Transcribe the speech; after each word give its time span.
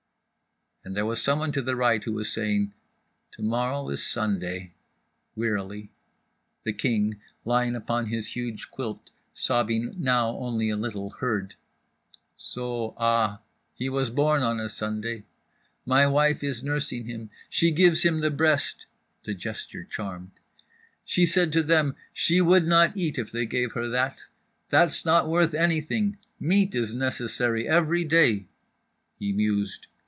And 0.83 0.97
there 0.97 1.05
was 1.05 1.21
someone 1.21 1.51
to 1.51 1.61
the 1.61 1.75
right 1.75 2.03
who 2.03 2.13
was 2.13 2.33
saying: 2.33 2.73
"To 3.33 3.43
morrow 3.43 3.87
is 3.89 4.03
Sunday"… 4.03 4.73
wearily. 5.35 5.91
The 6.63 6.73
King, 6.73 7.21
lying 7.45 7.75
upon 7.75 8.07
his 8.07 8.35
huge 8.35 8.71
quilt, 8.71 9.11
sobbing 9.31 9.93
now 9.99 10.29
only 10.31 10.71
a 10.71 10.75
little, 10.75 11.11
heard: 11.11 11.53
"So—ah—he 12.35 13.89
was 13.89 14.09
born 14.09 14.41
on 14.41 14.59
a 14.59 14.69
Sunday—my 14.69 16.07
wife 16.07 16.43
is 16.43 16.63
nursing 16.63 17.05
him, 17.05 17.29
she 17.47 17.69
gives 17.69 18.01
him 18.01 18.21
the 18.21 18.31
breast" 18.31 18.87
(the 19.21 19.35
gesture 19.35 19.83
charmed) 19.83 20.31
"she 21.05 21.27
said 21.27 21.53
to 21.53 21.61
them 21.61 21.95
she 22.11 22.41
would 22.41 22.65
not 22.65 22.97
eat 22.97 23.19
if 23.19 23.31
they 23.31 23.45
gave 23.45 23.73
her 23.73 23.87
that—that's 23.87 25.05
not 25.05 25.29
worth 25.29 25.53
anything—meat 25.53 26.73
is 26.73 26.91
necessary 26.95 27.67
every 27.67 28.03
day…" 28.03 28.47
he 29.19 29.31
mused. 29.31 29.85